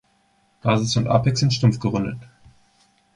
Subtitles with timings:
[0.63, 2.17] Basis und Apex sind stumpf gerundet.